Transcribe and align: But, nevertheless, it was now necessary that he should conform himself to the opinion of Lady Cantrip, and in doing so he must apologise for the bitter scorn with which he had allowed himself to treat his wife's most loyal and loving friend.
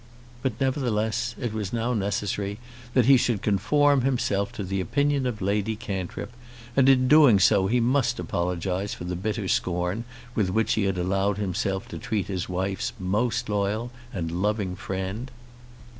But, 0.41 0.53
nevertheless, 0.59 1.35
it 1.39 1.53
was 1.53 1.71
now 1.71 1.93
necessary 1.93 2.57
that 2.95 3.05
he 3.05 3.17
should 3.17 3.43
conform 3.43 4.01
himself 4.01 4.51
to 4.53 4.63
the 4.63 4.81
opinion 4.81 5.27
of 5.27 5.43
Lady 5.43 5.75
Cantrip, 5.75 6.33
and 6.75 6.89
in 6.89 7.07
doing 7.07 7.37
so 7.39 7.67
he 7.67 7.79
must 7.79 8.17
apologise 8.19 8.95
for 8.95 9.03
the 9.03 9.15
bitter 9.15 9.47
scorn 9.47 10.03
with 10.33 10.49
which 10.49 10.73
he 10.73 10.85
had 10.85 10.97
allowed 10.97 11.37
himself 11.37 11.87
to 11.89 11.99
treat 11.99 12.25
his 12.29 12.49
wife's 12.49 12.93
most 12.97 13.47
loyal 13.47 13.91
and 14.11 14.31
loving 14.31 14.75
friend. 14.75 15.29